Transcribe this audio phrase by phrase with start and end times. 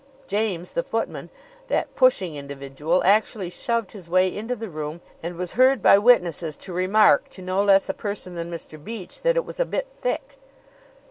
[0.25, 1.29] James, the footman
[1.67, 6.57] that pushing individual actually shoved his way into the room, and was heard by witnesses
[6.57, 8.83] to remark to no less a person than Mr.
[8.83, 10.37] Beach that it was a bit thick.